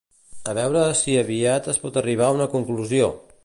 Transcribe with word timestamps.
A 0.53 0.55
veure 0.59 0.85
si 1.01 1.13
aviat 1.23 1.69
es 1.75 1.79
pot 1.85 1.99
arribar 2.03 2.29
a 2.31 2.39
una 2.41 2.49
conclusió! 2.59 3.13